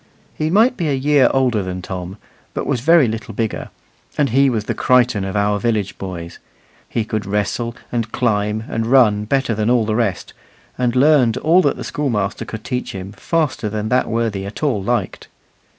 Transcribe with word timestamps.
He 0.33 0.49
might 0.49 0.77
be 0.77 0.89
a 0.89 0.95
year 0.95 1.29
older 1.31 1.61
than 1.61 1.83
Tom, 1.83 2.17
but 2.55 2.65
was 2.65 2.79
very 2.79 3.07
little 3.07 3.35
bigger, 3.35 3.69
and 4.17 4.31
he 4.31 4.49
was 4.49 4.63
the 4.63 4.73
Crichton 4.73 5.23
of 5.23 5.35
our 5.35 5.59
village 5.59 5.95
boys. 5.99 6.39
He 6.89 7.05
could 7.05 7.23
wrestle 7.23 7.75
and 7.91 8.11
climb 8.11 8.63
and 8.67 8.87
run 8.87 9.25
better 9.25 9.53
than 9.53 9.69
all 9.69 9.85
the 9.85 9.93
rest, 9.93 10.33
and 10.75 10.95
learned 10.95 11.37
all 11.37 11.61
that 11.61 11.77
the 11.77 11.83
schoolmaster 11.83 12.45
could 12.45 12.63
teach 12.63 12.93
him 12.93 13.11
faster 13.11 13.69
than 13.69 13.89
that 13.89 14.07
worthy 14.09 14.43
at 14.43 14.63
all 14.63 14.81
liked. 14.81 15.27